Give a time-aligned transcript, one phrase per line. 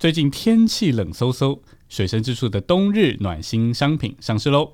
[0.00, 1.58] 最近天气冷飕飕，
[1.90, 4.72] 水深之处的冬日暖心商品上市喽！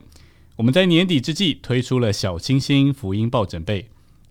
[0.55, 3.91] 我们在年底之际推出了小清新福音抱枕被，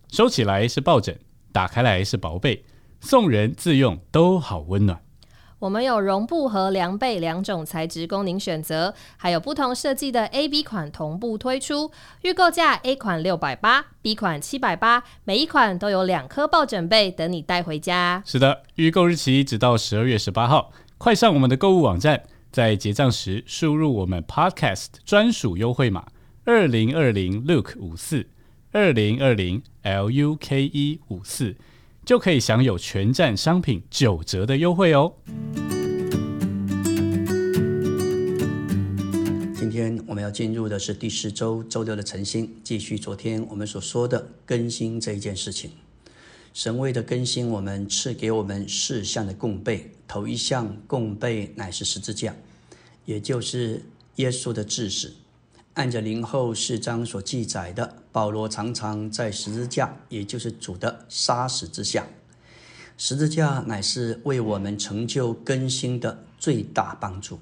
[0.09, 1.19] 收起来是抱枕，
[1.51, 2.63] 打开来是薄被，
[3.01, 5.01] 送人自用都好温暖。
[5.59, 11.91] 我们有绒布和凉被两种材质供您选择，还有不同设计的 A、B 款同步推出，
[12.21, 18.23] 预购价 A 款六百八，B 款七百八，每一款都有两颗抱枕被等你带回家。
[18.25, 26.07] 是的，预购日期直到十二月十八号，快上我们的购物网站，在结账时输入我们 Podcast 专属优惠码
[26.45, 28.27] 二零二零 Look 五四
[28.71, 31.55] 二零二零 L U K E 五四。
[32.05, 35.11] 就可以享有全站商品九折的优惠哦。
[39.55, 45.71] 今天我们要进入的是第四周周六的晨星，继续昨天我们所说的更新这一件事情。
[46.55, 52.33] 神为的更新，我们赐给我们四项的供备，头一项供备乃是十字架，
[53.03, 53.83] 也就是
[54.15, 55.15] 耶稣的致死。
[55.73, 62.07] 按着灵后四章所记载的，保罗常常在十字架，也就是主的杀死之下。
[62.97, 67.37] 十字架乃是为我们成就更新的最大帮助。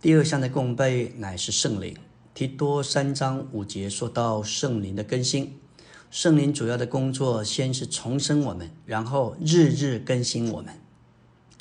[0.00, 1.96] 第二项的供备乃是圣灵。
[2.34, 5.58] 提多三章五节说到圣灵的更新，
[6.10, 10.74] 圣灵主要的工作先是重生我们，然后日日更新我们。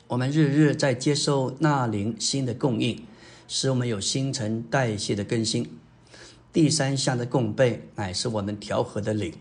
[0.08, 3.04] 我们日日在接受那灵新的供应，
[3.46, 5.70] 使我们有新陈代谢的更新。
[6.54, 9.34] 第三项的供备乃是我们调和的灵，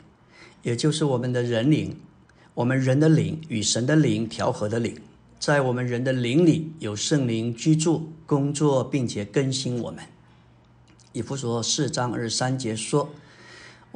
[0.65, 1.97] 也就是我们的人灵，
[2.55, 4.99] 我们人的灵与神的灵调和的灵，
[5.39, 10.03] 在我们人的灵里有圣灵居住、工作，并且更新我们。
[11.13, 13.09] 以弗所四章二十三节说，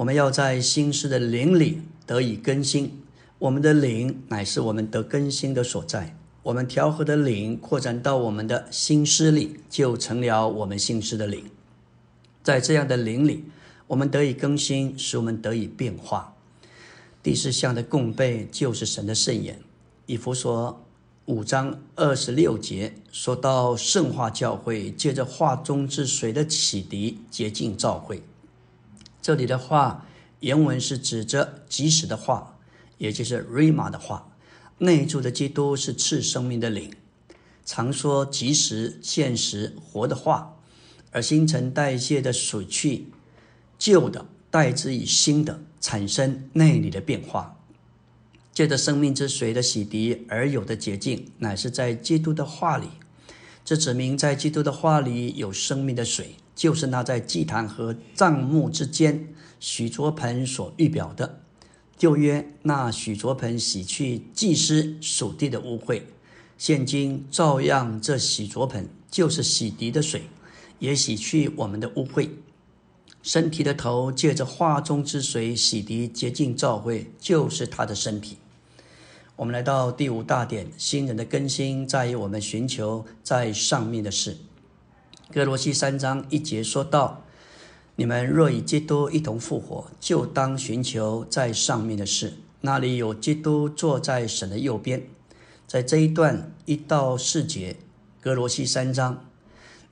[0.01, 3.03] 我们要在新师的灵里得以更新。
[3.39, 6.17] 我们的灵乃是我们得更新的所在。
[6.43, 11.45] 我们调和的灵扩展到我们的新师里，就成了我们新师的灵。
[12.43, 13.45] 在这样的灵里，
[13.89, 16.35] 我们得以更新，使我们得以变化。
[17.23, 19.61] 第四项的供备就是神的圣言。
[20.07, 20.83] 以弗所
[21.27, 28.23] 五章二十六节说到圣化教会，借着化中之水的启迪洁净教会。
[29.23, 30.07] 这里的话
[30.41, 32.59] 原文是指着即时的话，
[32.99, 34.27] 也就是 rima 的话。
[34.79, 36.91] 内住的基督是赐生命的灵，
[37.67, 40.57] 常说即时、现实、活的话。
[41.13, 43.09] 而新陈代谢的水去
[43.79, 47.59] 旧的，代之以新的，产生内里的变化。
[48.53, 52.89] 借着生命之水的洗涤而有的洁净，乃是在基督的话里。
[53.65, 61.41] 这指明在基督的话里有生命的水，就是那在祭坛和帐幕之间许卓盆所预表的。
[61.97, 66.03] 旧约那许卓盆洗去祭司属地的污秽，
[66.59, 70.25] 现今照样这洗卓盆就是洗涤的水。
[70.79, 72.29] 也洗去我们的污秽，
[73.23, 78.37] 身体的头借着化中之水洗涤洁净照会，就是他的身体。
[79.37, 84.37] 我们来到第五大点，新人的更新在于我们寻求在上面的事。
[85.33, 87.23] 哥罗西三章一节说道
[87.95, 95.07] ：“你们若与基督一同复活，就当寻求在上面的事，那里有基督坐在神的右边。”
[95.69, 97.77] 在这一段一到四节，
[98.21, 99.25] 哥罗西三章。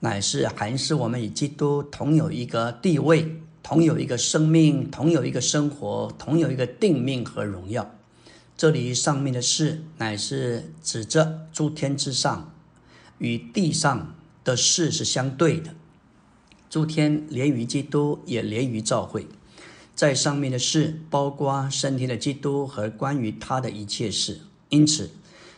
[0.01, 7.95] 乃是还是我们与基督同有一个地位，同有一个生命，同有一个生活，同有一个定命和荣耀。
[8.57, 12.53] 这里上面的事，乃是指着诸天之上
[13.17, 15.75] 与地上的事是相对的。
[16.69, 19.27] 诸天连于基督，也连于教会。
[19.95, 24.41] 在上面的事，包括升天的基督和关于他的一切事。
[24.69, 25.11] 因此。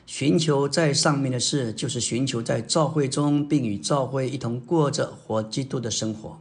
[0.08, 6.38] 寻求在上面的事，就是寻求在教会中，并与教会一同过着活基督的生活。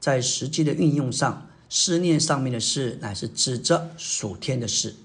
[0.00, 4.96] 在实际的运用上，思念上面的事，乃是指着属天的事。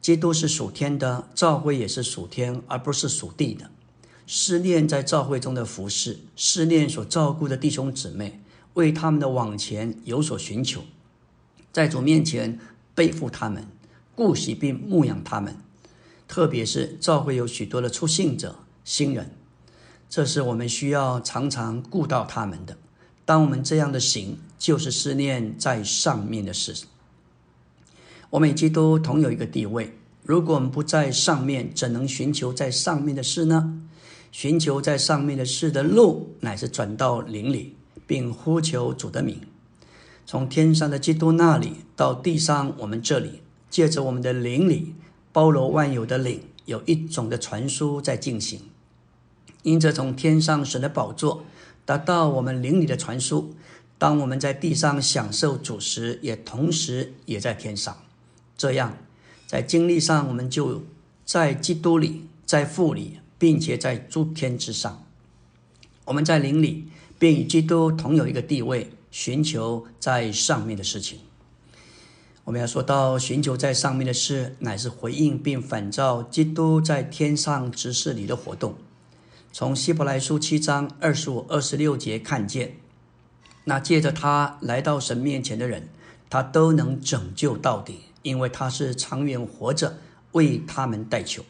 [0.00, 3.70] 基督是属天的，教会也是属天，而不是属地的。
[4.32, 8.40] 思念在教会中的服饰，思念所照顾的弟兄姊妹，
[8.74, 10.84] 为他们的往前有所寻求，
[11.72, 12.56] 在主面前
[12.94, 13.66] 背负他们，
[14.14, 15.56] 顾惜并牧养他们。
[16.28, 19.32] 特别是教会有许多的出信者、新人，
[20.08, 22.78] 这是我们需要常常顾到他们的。
[23.24, 26.84] 当我们这样的行，就是思念在上面的事。
[28.30, 33.82] 我们与基督同有一个地位，如果我们不在上面，怎能寻求在上面的事呢？
[34.32, 39.40] 寻求在上面的事的路，乃是转到灵里，并呼求主的名，
[40.24, 44.94] 从天上的基督那里到地上我们这里，借着我们的灵里。
[45.32, 48.62] 包罗万有的灵有一种的传输在进行，
[49.62, 51.44] 因着从天上神的宝座
[51.84, 53.54] 达到我们灵里的传输，
[53.96, 57.96] 当我们在地上享受主时，也同时也在天上。
[58.56, 58.98] 这样，
[59.46, 60.82] 在经历上，我们就
[61.24, 65.02] 在基督里，在父里，并且在诸天之上。
[66.04, 66.88] 我们在灵里，
[67.18, 71.20] 便与基督同有一个地位，寻求在上面的事情。
[72.44, 78.74] 我们要说到寻求在上面的事，乃是回应并反照基督在天上执事里的活动。
[79.52, 82.76] 从希伯来书七章二十五、二十六节看见，
[83.64, 85.88] 那借着他来到神面前的人，
[86.28, 89.98] 他都能拯救到底，因为他是长远活着
[90.32, 91.42] 为他们代求。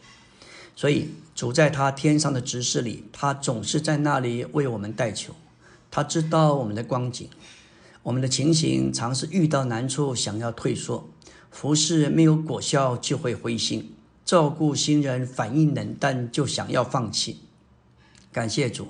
[0.75, 5.33] 所以主在他天上的执事里，他总是在那里为我们代求。
[5.89, 7.29] 他知道我们的光景。
[8.03, 11.03] 我们的情形常是遇到难处，想要退缩；
[11.51, 13.83] 服侍没有果效，就会灰心；
[14.25, 17.41] 照顾新人反应冷淡，就想要放弃。
[18.31, 18.87] 感谢主，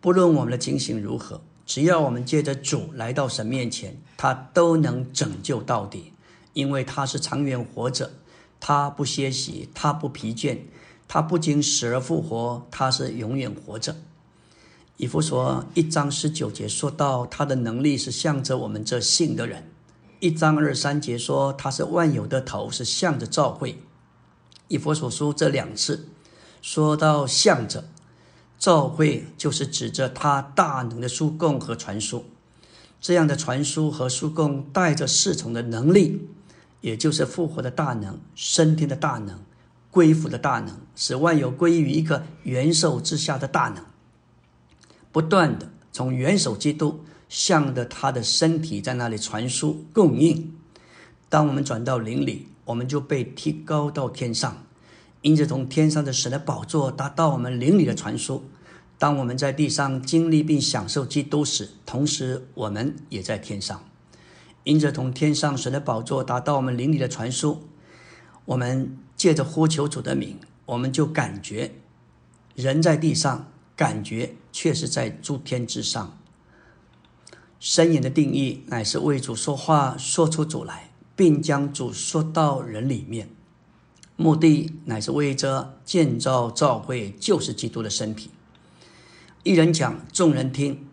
[0.00, 6.12] 不论我们的情形如何，只要我们借着主来到神面前，他都能拯救到底，
[6.54, 8.14] 因为他是长远活着，
[8.58, 10.58] 他不歇息，他不疲倦，
[11.14, 13.94] 他不仅死而复活，他是永远活着。
[14.96, 19.62] 以弗所一章十九节说到，他的能力是向着我们这信的人；
[20.18, 23.78] 一章二三节说他是万有的头，是向着教会。
[24.66, 26.08] 以弗所书这两次
[26.60, 27.84] 说到向着
[28.58, 32.24] 教会，就是指着他大能的书供和传输。
[33.00, 36.28] 这样的传输和书供带着侍从的能力，
[36.80, 39.38] 也就是复活的大能、升天的大能、
[39.94, 43.84] 归服的大能，使万有归于一个元首之下的大能。
[45.12, 50.52] 不断的从元首基督向着他的身体在那里传输供应。
[51.28, 54.64] 当我们转到灵里，我们就被提高到天上，
[55.22, 58.42] 因着从天上的神的宝座达到我们灵里的传输。
[58.98, 63.84] 当我们在地上经历并享受基督时，同时我们也在天上，
[64.64, 67.62] 因着从天上神的宝座达到我们灵里的传输。
[68.46, 71.72] 我们借着呼求主的名，我们就感觉
[72.54, 73.46] 人在地上。
[73.74, 76.18] 感觉却是在诸天之上。
[77.58, 83.30] 声言的定义乃是为主说话，说出主来，并将主说到人里面。
[84.14, 88.30] 目的乃是为着建造教会，就是基督的身体。
[89.42, 90.86] 一人讲，众人听，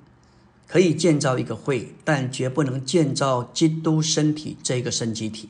[0.66, 5.50] 可以建造一个会，但绝不能建造基督身体这个生机体。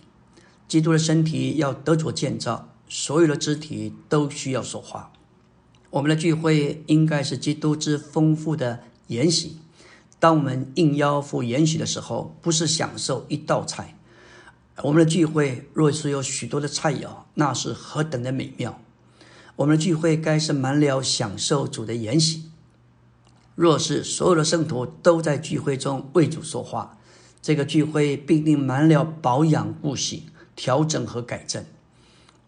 [0.68, 5.14] 基督的身体要得着建造，所有的肢体都需要说话。
[5.92, 9.60] 我们的聚会应该是基督之丰富的筵席。
[10.20, 13.98] 当我们应邀赴筵席的时候，不是享受一道菜。
[14.84, 18.78] 我们的聚会若是有许多的菜肴，那是何等的美妙！
[19.56, 22.52] 我们的聚会该是满了享受主的筵席。
[23.56, 26.98] 若是所有的圣徒都在聚会中为主说话，
[27.42, 30.26] 这个聚会必定满了保养、顾惜、
[30.58, 31.64] 调整和改正。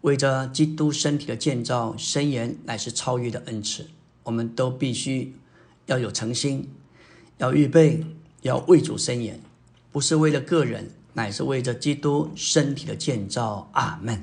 [0.04, 3.86] 为着基督身体的建造，伸言乃是超越的恩赐。
[4.24, 5.34] 我们都必须
[5.86, 6.68] 要有诚心，
[7.38, 8.04] 要预备，
[8.42, 9.40] 要为主伸言，
[9.90, 13.70] 不是为了个人，乃是为着基督身体的建造。
[13.72, 14.22] 阿门。